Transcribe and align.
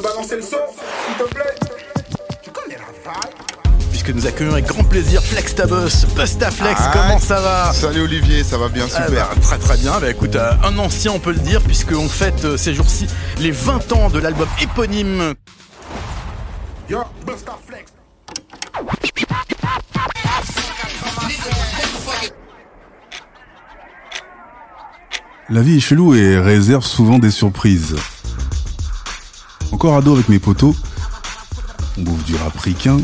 balancer 0.00 0.36
le 0.36 0.42
son, 0.42 0.56
s'il 1.06 1.24
te 1.26 1.34
plaît 1.34 1.54
Tu 2.42 2.50
connais 2.50 2.76
la 2.76 3.12
vibe 3.12 3.80
Puisque 3.90 4.10
nous 4.10 4.26
accueillons 4.26 4.52
avec 4.52 4.66
grand 4.66 4.84
plaisir 4.84 5.22
Flex 5.22 5.54
Tabus, 5.54 6.06
Busta 6.16 6.50
Flex, 6.50 6.80
Aïe. 6.80 6.90
comment 6.92 7.18
ça 7.18 7.40
va 7.40 7.72
Salut 7.72 8.02
Olivier, 8.02 8.44
ça 8.44 8.58
va 8.58 8.68
bien, 8.68 8.86
Ah 8.94 9.06
super. 9.06 9.28
bah, 9.28 9.34
Très 9.40 9.58
très 9.58 9.76
bien, 9.78 9.98
bah 10.00 10.10
écoute, 10.10 10.36
euh, 10.36 10.52
un 10.62 10.76
ancien 10.78 11.12
on 11.12 11.18
peut 11.20 11.32
le 11.32 11.38
dire, 11.38 11.62
puisqu'on 11.62 12.08
fête 12.08 12.44
euh, 12.44 12.56
ces 12.56 12.74
jours-ci 12.74 13.06
les 13.38 13.50
20 13.50 13.92
ans 13.92 14.10
de 14.10 14.18
l'album 14.18 14.48
éponyme. 14.60 15.34
Yo, 16.88 17.00
Busta 17.26 17.58
Flex 17.66 17.92
La 25.50 25.60
vie 25.60 25.76
est 25.76 25.80
chelou 25.80 26.14
et 26.14 26.38
réserve 26.38 26.84
souvent 26.84 27.18
des 27.18 27.30
surprises. 27.30 27.96
Encore 29.72 29.96
ado 29.96 30.14
avec 30.14 30.28
mes 30.28 30.38
potos, 30.38 30.74
on 31.98 32.02
bouffe 32.02 32.24
du 32.24 32.36
rap 32.36 32.56
ricain 32.58 32.98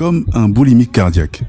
comme 0.00 0.24
un 0.32 0.48
boulimique 0.48 0.92
cardiaque. 0.92 1.42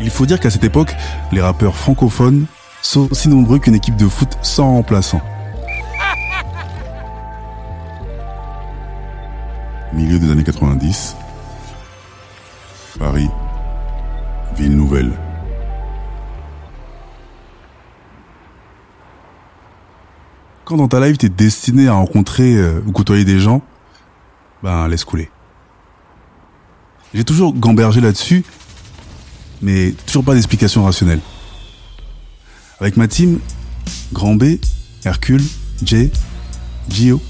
Il 0.00 0.10
faut 0.10 0.26
dire 0.26 0.40
qu'à 0.40 0.50
cette 0.50 0.64
époque, 0.64 0.96
les 1.30 1.40
rappeurs 1.40 1.76
francophones 1.76 2.46
sont 2.82 3.08
aussi 3.12 3.28
nombreux 3.28 3.58
qu'une 3.58 3.74
équipe 3.76 3.96
de 3.96 4.08
foot 4.08 4.36
sans 4.42 4.72
remplaçant. 4.72 5.20
Milieu 9.92 10.18
des 10.18 10.30
années 10.30 10.42
90, 10.42 11.16
Paris, 12.98 13.28
ville 14.56 14.76
nouvelle. 14.76 15.12
Quand 20.70 20.76
dans 20.76 20.86
ta 20.86 21.04
life 21.04 21.18
t'es 21.18 21.28
destiné 21.28 21.88
à 21.88 21.94
rencontrer 21.94 22.54
euh, 22.54 22.80
ou 22.86 22.92
côtoyer 22.92 23.24
des 23.24 23.40
gens, 23.40 23.60
ben 24.62 24.86
laisse 24.86 25.02
couler. 25.02 25.28
J'ai 27.12 27.24
toujours 27.24 27.52
gambergé 27.54 28.00
là-dessus, 28.00 28.44
mais 29.62 29.92
toujours 30.06 30.22
pas 30.22 30.34
d'explication 30.34 30.84
rationnelle. 30.84 31.18
Avec 32.78 32.96
ma 32.96 33.08
team, 33.08 33.40
Grand 34.12 34.36
B, 34.36 34.60
Hercule, 35.04 35.42
Jay, 35.82 36.12
Gio, 36.88 37.20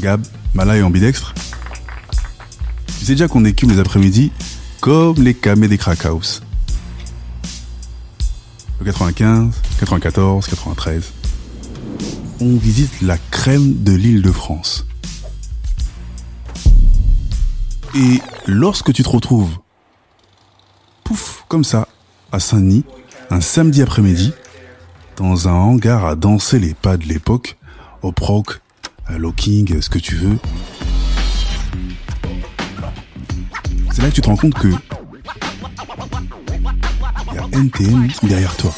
Gab, 0.00 0.22
Mala 0.52 0.76
et 0.76 0.82
ambidextre, 0.82 1.32
tu 2.98 3.06
sais 3.06 3.12
déjà 3.12 3.26
qu'on 3.26 3.46
écume 3.46 3.70
les 3.70 3.78
après-midi 3.78 4.32
comme 4.82 5.16
les 5.22 5.32
camés 5.32 5.68
des 5.68 5.78
crack 5.78 6.04
house. 6.04 6.42
Le 8.80 8.84
95, 8.84 9.54
94, 9.78 10.46
93. 10.46 11.12
On 12.44 12.56
visite 12.56 13.02
la 13.02 13.18
crème 13.30 13.84
de 13.84 13.92
l'île 13.92 14.20
de 14.20 14.32
France. 14.32 14.84
Et 17.94 18.20
lorsque 18.46 18.92
tu 18.92 19.04
te 19.04 19.08
retrouves, 19.08 19.58
pouf, 21.04 21.44
comme 21.46 21.62
ça, 21.62 21.86
à 22.32 22.40
Saint-Denis, 22.40 22.84
un 23.30 23.40
samedi 23.40 23.80
après-midi, 23.80 24.32
dans 25.16 25.46
un 25.46 25.52
hangar 25.52 26.04
à 26.04 26.16
danser 26.16 26.58
les 26.58 26.74
pas 26.74 26.96
de 26.96 27.04
l'époque, 27.04 27.58
au 28.02 28.10
proc, 28.10 28.60
à 29.06 29.18
locking, 29.18 29.80
ce 29.80 29.88
que 29.88 30.00
tu 30.00 30.16
veux, 30.16 30.38
c'est 33.92 34.02
là 34.02 34.08
que 34.08 34.14
tu 34.16 34.20
te 34.20 34.26
rends 34.26 34.36
compte 34.36 34.54
que 34.54 34.72
il 37.30 37.34
y 37.34 37.38
a 37.38 37.58
NTM 37.60 38.08
derrière 38.24 38.56
toi. 38.56 38.74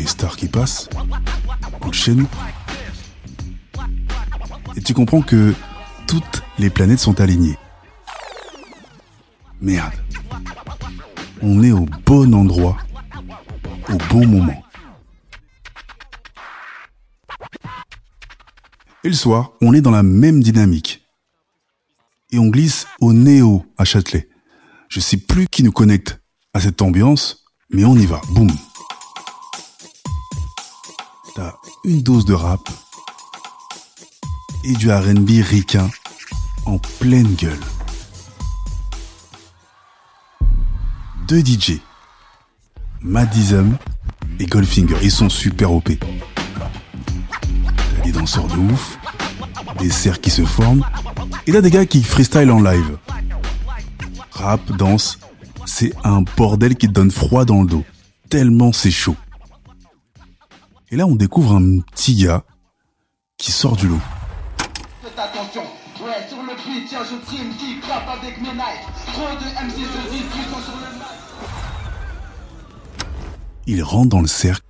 Les 0.00 0.06
stars 0.06 0.34
qui 0.34 0.48
passent, 0.48 0.88
coup 1.78 1.90
de 1.90 1.94
chaîne. 1.94 2.26
Et 4.74 4.80
tu 4.80 4.94
comprends 4.94 5.20
que 5.20 5.54
toutes 6.06 6.42
les 6.58 6.70
planètes 6.70 7.00
sont 7.00 7.20
alignées. 7.20 7.58
Merde. 9.60 9.92
On 11.42 11.62
est 11.62 11.72
au 11.72 11.84
bon 12.06 12.32
endroit, 12.32 12.78
au 13.90 13.98
bon 14.08 14.26
moment. 14.26 14.64
Et 19.04 19.08
le 19.08 19.12
soir, 19.12 19.52
on 19.60 19.74
est 19.74 19.82
dans 19.82 19.90
la 19.90 20.02
même 20.02 20.42
dynamique 20.42 21.06
et 22.32 22.38
on 22.38 22.46
glisse 22.46 22.86
au 23.00 23.12
Néo 23.12 23.66
à 23.76 23.84
Châtelet. 23.84 24.30
Je 24.88 24.98
sais 24.98 25.18
plus 25.18 25.46
qui 25.46 25.62
nous 25.62 25.72
connecte 25.72 26.22
à 26.54 26.60
cette 26.60 26.80
ambiance, 26.80 27.44
mais 27.68 27.84
on 27.84 27.96
y 27.96 28.06
va. 28.06 28.22
Boum. 28.30 28.48
T'as 31.40 31.56
une 31.84 32.02
dose 32.02 32.26
de 32.26 32.34
rap 32.34 32.68
et 34.62 34.74
du 34.74 34.92
R&B 34.92 35.42
ricain 35.42 35.88
en 36.66 36.76
pleine 36.98 37.34
gueule. 37.34 37.58
Deux 41.26 41.40
DJ, 41.40 41.78
Madism 43.00 43.78
et 44.38 44.44
Goldfinger, 44.44 44.98
ils 45.02 45.10
sont 45.10 45.30
super 45.30 45.72
OP. 45.72 45.92
T'as 45.98 48.02
des 48.04 48.12
danseurs 48.12 48.48
de 48.48 48.58
ouf, 48.58 48.98
des 49.78 49.88
cerfs 49.88 50.20
qui 50.20 50.28
se 50.28 50.44
forment, 50.44 50.84
et 51.46 51.52
là, 51.52 51.62
des 51.62 51.70
gars 51.70 51.86
qui 51.86 52.02
freestyle 52.02 52.50
en 52.50 52.60
live. 52.60 52.98
Rap, 54.32 54.60
danse, 54.76 55.18
c'est 55.64 55.94
un 56.04 56.20
bordel 56.36 56.76
qui 56.76 56.86
te 56.86 56.92
donne 56.92 57.10
froid 57.10 57.46
dans 57.46 57.62
le 57.62 57.66
dos. 57.66 57.84
Tellement 58.28 58.74
c'est 58.74 58.90
chaud. 58.90 59.16
Et 60.92 60.96
là, 60.96 61.06
on 61.06 61.14
découvre 61.14 61.54
un 61.54 61.78
petit 61.80 62.16
gars 62.16 62.42
qui 63.38 63.52
sort 63.52 63.76
du 63.76 63.86
lot. 63.86 64.00
Faites 65.02 65.16
attention, 65.16 65.62
ouais, 66.04 66.28
sur 66.28 66.38
le 66.38 66.56
beat, 66.56 66.88
tiens, 66.88 67.02
je 67.04 67.14
qui 67.30 67.78
avec 67.92 68.40
mes 68.40 68.48
knives. 68.48 68.62
Trop 69.12 69.28
de 69.38 69.66
MC 69.66 69.76
se 69.76 70.10
disent 70.10 70.22
puissants 70.30 70.60
sur 70.64 70.74
le 70.74 70.94
mic. 70.94 71.04
Il 73.68 73.84
rentre 73.84 74.08
dans 74.08 74.20
le 74.20 74.26
cercle. 74.26 74.66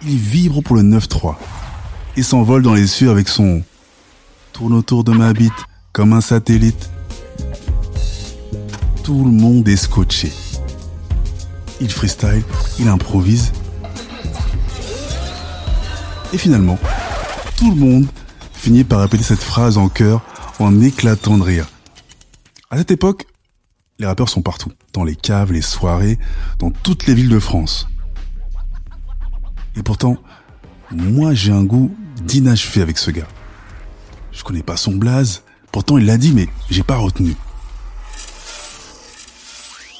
Il 0.00 0.16
vibre 0.16 0.62
pour 0.62 0.76
le 0.76 0.82
9-3. 0.82 1.36
Et 2.16 2.22
s'envole 2.22 2.62
dans 2.62 2.74
les 2.74 2.86
cieux 2.86 3.10
avec 3.10 3.28
son 3.28 3.62
tourne 4.54 4.72
autour 4.72 5.04
de 5.04 5.12
ma 5.12 5.34
bite 5.34 5.52
comme 5.92 6.14
un 6.14 6.22
satellite. 6.22 6.90
Tout 9.04 9.24
le 9.24 9.30
monde 9.30 9.68
est 9.68 9.76
scotché. 9.76 10.32
Il 11.82 11.90
freestyle, 11.90 12.44
il 12.78 12.88
improvise. 12.88 13.52
Et 16.32 16.38
finalement, 16.38 16.78
tout 17.56 17.70
le 17.70 17.76
monde 17.76 18.06
finit 18.54 18.84
par 18.84 19.00
répéter 19.00 19.22
cette 19.22 19.42
phrase 19.42 19.76
en 19.76 19.88
chœur 19.88 20.22
en 20.58 20.80
éclatant 20.80 21.36
de 21.36 21.42
rire. 21.42 21.66
À 22.70 22.78
cette 22.78 22.90
époque, 22.90 23.26
les 23.98 24.06
rappeurs 24.06 24.28
sont 24.28 24.42
partout, 24.42 24.72
dans 24.92 25.04
les 25.04 25.14
caves, 25.14 25.52
les 25.52 25.62
soirées, 25.62 26.18
dans 26.58 26.70
toutes 26.70 27.06
les 27.06 27.14
villes 27.14 27.28
de 27.28 27.38
France. 27.38 27.86
Et 29.76 29.82
pourtant, 29.82 30.16
moi 30.90 31.34
j'ai 31.34 31.52
un 31.52 31.64
goût 31.64 31.94
d'inachevé 32.22 32.80
avec 32.80 32.98
ce 32.98 33.10
gars. 33.10 33.28
Je 34.32 34.42
connais 34.42 34.62
pas 34.62 34.76
son 34.76 34.92
blaze, 34.92 35.42
pourtant 35.70 35.98
il 35.98 36.06
l'a 36.06 36.16
dit 36.16 36.32
mais 36.32 36.48
j'ai 36.70 36.82
pas 36.82 36.96
retenu. 36.96 37.36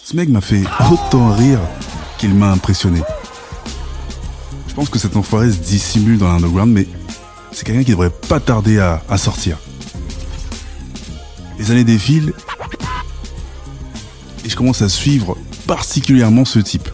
Ce 0.05 0.17
mec 0.17 0.29
m'a 0.29 0.41
fait 0.41 0.65
autant 0.91 1.33
rire 1.35 1.61
qu'il 2.19 2.35
m'a 2.35 2.51
impressionné. 2.51 3.03
Je 4.73 4.77
pense 4.77 4.89
que 4.89 4.99
cet 4.99 5.17
enfoiré 5.17 5.53
se 5.53 5.59
dissimule 5.59 6.17
dans 6.17 6.29
l'underground 6.29 6.73
mais 6.73 6.89
c'est 7.53 7.67
quelqu'un 7.67 7.85
qui 7.85 7.91
devrait 7.91 8.09
pas 8.09 8.41
tarder 8.41 8.79
à, 8.79 9.19
sortir. 9.19 9.59
Les 11.59 11.71
années 11.71 11.85
défilent 11.85 12.33
et 14.47 14.49
je 14.49 14.57
commence 14.57 14.81
à 14.81 14.89
suivre 14.89 15.37
particulièrement 15.67 16.47
ce 16.47 16.59
type. 16.59 16.89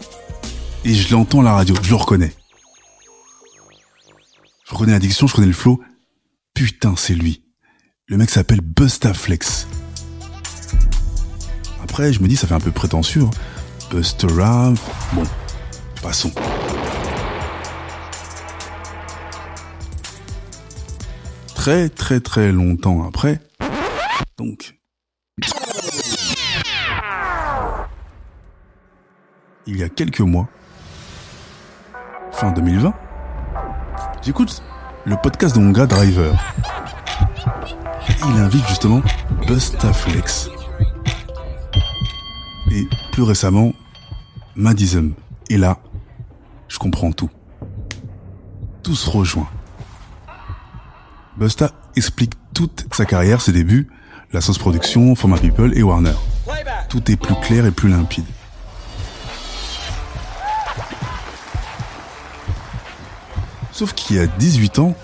Et 0.84 0.92
je 0.92 1.12
l'entends 1.12 1.38
à 1.38 1.44
la 1.44 1.52
radio, 1.52 1.76
je 1.80 1.90
le 1.90 1.94
reconnais. 1.94 2.34
Je 4.68 4.74
reconnais 4.74 4.90
l'addiction, 4.90 5.28
je 5.28 5.34
reconnais 5.34 5.46
le 5.46 5.52
flow. 5.52 5.80
Putain, 6.54 6.94
c'est 6.96 7.14
lui. 7.14 7.44
Le 8.06 8.16
mec 8.16 8.28
s'appelle 8.28 8.60
Bustaflex. 8.60 9.68
Après, 11.80 12.12
je 12.12 12.20
me 12.20 12.26
dis, 12.26 12.34
ça 12.34 12.48
fait 12.48 12.54
un 12.54 12.60
peu 12.60 12.72
prétentieux. 12.72 13.22
hein. 13.22 13.30
Busta. 13.92 14.26
Bon, 15.12 15.22
passons. 16.02 16.32
Très 21.68 21.90
très 21.90 22.20
très 22.20 22.50
longtemps 22.50 23.06
après, 23.06 23.42
donc, 24.38 24.78
il 29.66 29.76
y 29.76 29.82
a 29.82 29.90
quelques 29.90 30.22
mois, 30.22 30.48
fin 32.32 32.52
2020, 32.52 32.94
j'écoute 34.22 34.62
le 35.04 35.16
podcast 35.22 35.56
de 35.56 35.60
mon 35.60 35.72
gars 35.72 35.84
Driver. 35.84 36.34
Il 38.08 38.40
invite 38.40 38.66
justement 38.66 39.02
Bustaflex. 39.46 40.48
Et 42.70 42.88
plus 43.12 43.24
récemment, 43.24 43.74
Madism 44.56 45.12
Et 45.50 45.58
là, 45.58 45.76
je 46.68 46.78
comprends 46.78 47.12
tout. 47.12 47.28
Tout 48.82 48.94
se 48.94 49.10
rejoint. 49.10 49.50
Busta 51.38 51.70
explique 51.94 52.32
toute 52.52 52.86
sa 52.92 53.04
carrière, 53.04 53.40
ses 53.40 53.52
débuts, 53.52 53.88
la 54.32 54.40
sauce 54.40 54.58
production, 54.58 55.14
Format 55.14 55.38
People 55.38 55.76
et 55.78 55.84
Warner. 55.84 56.14
Tout 56.88 57.10
est 57.12 57.16
plus 57.16 57.36
clair 57.36 57.64
et 57.64 57.70
plus 57.70 57.88
limpide. 57.88 58.24
Sauf 63.70 63.92
qu'il 63.92 64.16
y 64.16 64.18
a 64.18 64.26
18 64.26 64.80
ans, 64.80 64.96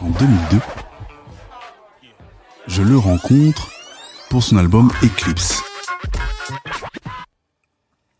en 0.00 0.10
2002, 0.10 0.60
je 2.68 2.82
le 2.82 2.96
rencontre 2.96 3.68
pour 4.30 4.44
son 4.44 4.56
album 4.56 4.92
Eclipse. 5.02 5.60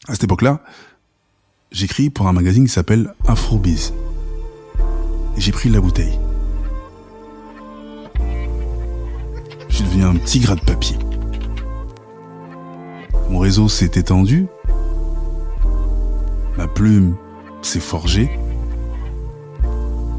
À 0.09 0.15
cette 0.15 0.25
époque-là, 0.25 0.61
j'écris 1.71 2.11
pour 2.11 2.27
un 2.27 2.33
magazine 2.33 2.65
qui 2.65 2.73
s'appelle 2.73 3.15
Afrobiz. 3.29 3.95
Et 5.37 5.41
j'ai 5.41 5.53
pris 5.53 5.69
la 5.69 5.81
bouteille. 5.81 6.19
Un 10.01 10.17
petit 10.17 10.41
gras 10.41 10.57
de 10.57 10.61
papier. 10.61 10.97
Mon 13.31 13.39
réseau 13.39 13.69
s'est 13.69 13.93
étendu. 13.95 14.47
Ma 16.57 16.67
plume 16.67 17.15
s'est 17.63 17.79
forgée. 17.79 18.29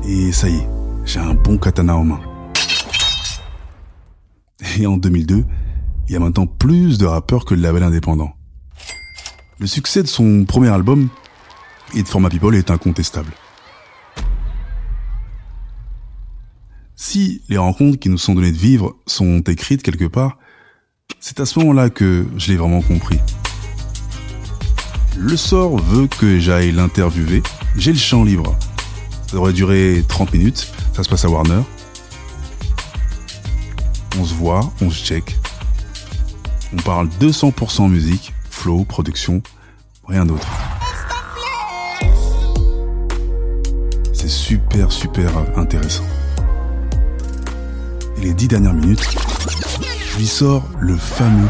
Et 0.06 0.32
ça 0.32 0.48
y 0.48 0.56
est, 0.56 0.68
j'ai 1.06 1.20
un 1.20 1.34
bon 1.34 1.58
katana 1.58 1.98
en 1.98 2.06
main. 2.06 2.22
Et 4.80 4.88
en 4.88 4.96
2002, 4.96 5.44
il 6.08 6.14
y 6.14 6.16
a 6.16 6.20
maintenant 6.20 6.48
plus 6.48 6.98
de 6.98 7.06
rappeurs 7.06 7.44
que 7.44 7.54
de 7.54 7.62
labels 7.62 7.84
indépendants. 7.84 8.32
Le 9.60 9.68
succès 9.68 10.02
de 10.02 10.08
son 10.08 10.46
premier 10.46 10.70
album 10.70 11.10
et 11.94 12.04
de 12.04 12.08
Format 12.08 12.30
People 12.30 12.56
est 12.56 12.72
incontestable. 12.72 13.34
Si 17.14 17.44
les 17.48 17.60
rencontres 17.60 18.00
qui 18.00 18.10
nous 18.10 18.18
sont 18.18 18.34
données 18.34 18.52
de 18.52 18.58
vivre 18.58 18.96
sont 19.06 19.42
écrites 19.42 19.84
quelque 19.84 20.06
part, 20.06 20.40
c'est 21.20 21.40
à 21.40 21.46
ce 21.46 21.60
moment-là 21.60 21.92
que 21.92 22.26
je 22.38 22.52
l'ai 22.52 22.58
vraiment 22.58 22.82
compris. 22.82 23.20
Le 25.16 25.38
sort 25.38 25.78
veut 25.78 26.08
que 26.08 26.40
j'aille 26.40 26.72
l'interviewer. 26.72 27.44
J'ai 27.76 27.92
le 27.92 28.00
champ 28.00 28.24
libre. 28.24 28.58
Ça 29.28 29.34
devrait 29.34 29.54
durer 29.54 30.04
30 30.08 30.34
minutes. 30.34 30.74
Ça 30.96 31.04
se 31.04 31.10
passe 31.10 31.24
à 31.24 31.30
Warner. 31.30 31.62
On 34.18 34.26
se 34.26 34.34
voit, 34.34 34.74
on 34.82 34.90
se 34.90 35.06
check. 35.06 35.38
On 36.76 36.78
parle 36.78 37.10
200% 37.22 37.92
musique, 37.92 38.34
flow, 38.50 38.86
production, 38.86 39.44
rien 40.08 40.26
d'autre. 40.26 40.48
C'est 44.14 44.30
super, 44.30 44.92
super 44.92 45.30
intéressant. 45.56 46.06
Les 48.24 48.34
dix 48.34 48.48
dernières 48.48 48.74
minutes, 48.74 49.06
je 50.12 50.18
lui 50.18 50.28
sors 50.28 50.64
le 50.80 50.96
fameux 50.96 51.50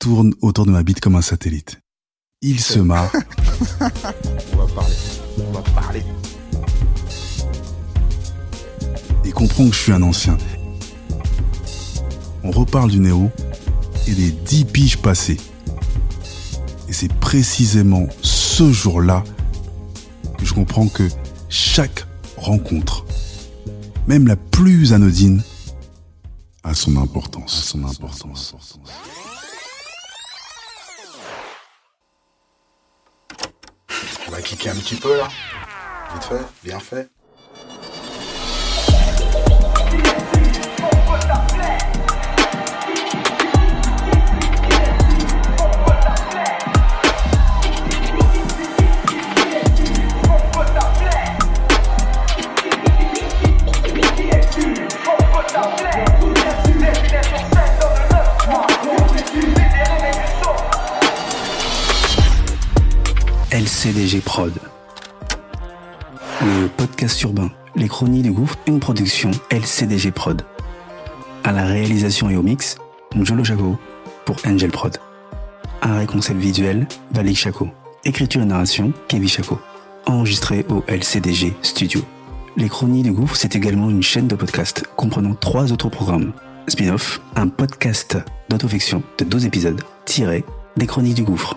tourne 0.00 0.34
autour 0.42 0.66
de 0.66 0.72
ma 0.72 0.82
bite 0.82 0.98
comme 0.98 1.14
un 1.14 1.22
satellite. 1.22 1.80
Il 2.42 2.58
se 2.58 2.80
marre. 2.80 3.12
On 4.52 4.56
va 4.56 4.66
parler. 4.74 4.94
On 5.38 5.52
va 5.52 5.60
parler. 5.60 6.02
et 9.24 9.30
comprend 9.30 9.68
que 9.68 9.74
je 9.76 9.80
suis 9.80 9.92
un 9.92 10.02
ancien. 10.02 10.36
On 12.42 12.50
reparle 12.50 12.90
du 12.90 12.98
Néo 12.98 13.30
et 14.08 14.12
des 14.12 14.32
dix 14.32 14.64
piges 14.64 14.98
passées. 14.98 15.36
Et 16.88 16.92
c'est 16.92 17.12
précisément 17.14 18.08
ce 18.20 18.72
jour-là 18.72 19.22
que 20.36 20.44
je 20.44 20.54
comprends 20.54 20.88
que 20.88 21.08
chaque 21.48 22.04
rencontre, 22.36 23.06
même 24.08 24.26
la 24.26 24.34
plus 24.34 24.92
anodine, 24.92 25.42
a 26.62 26.74
son 26.74 26.96
importance. 26.96 27.58
A 27.58 27.62
son 27.62 27.84
importance. 27.84 28.54
On 34.26 34.30
va 34.30 34.42
kicker 34.42 34.70
un 34.70 34.76
petit 34.76 34.96
peu 34.96 35.16
là. 35.16 35.28
Vite 36.14 36.24
fait, 36.24 36.46
bien 36.62 36.80
fait. 36.80 37.10
LCDG 63.80 64.20
Prod. 64.20 64.52
Le 66.42 66.68
podcast 66.68 67.22
urbain, 67.22 67.50
les 67.74 67.88
chroniques 67.88 68.24
du 68.24 68.30
gouffre, 68.30 68.58
une 68.66 68.78
production 68.78 69.30
LCDG 69.50 70.10
Prod. 70.10 70.42
À 71.44 71.52
la 71.52 71.64
réalisation 71.64 72.28
et 72.28 72.36
au 72.36 72.42
mix, 72.42 72.76
Njolo 73.16 73.42
Chaco 73.42 73.78
pour 74.26 74.36
Angel 74.46 74.70
Prod. 74.70 74.98
Un 75.80 76.04
concept 76.04 76.38
visuel, 76.38 76.86
Valik 77.12 77.38
Chaco. 77.38 77.70
Écriture 78.04 78.42
et 78.42 78.44
narration, 78.44 78.92
Kevin 79.08 79.30
Chaco. 79.30 79.58
Enregistré 80.04 80.66
au 80.68 80.84
LCDG 80.86 81.54
Studio. 81.62 82.02
Les 82.58 82.68
Chroniques 82.68 83.04
du 83.04 83.12
Gouffre, 83.12 83.36
c'est 83.36 83.56
également 83.56 83.88
une 83.88 84.02
chaîne 84.02 84.28
de 84.28 84.36
podcast 84.36 84.84
comprenant 84.94 85.34
trois 85.34 85.72
autres 85.72 85.88
programmes. 85.88 86.34
Spin-off, 86.68 87.22
un 87.34 87.48
podcast 87.48 88.18
d'autofiction 88.50 89.02
de 89.16 89.24
12 89.24 89.46
épisodes, 89.46 89.80
tiré 90.04 90.44
des 90.76 90.86
Chroniques 90.86 91.16
du 91.16 91.22
Gouffre. 91.22 91.56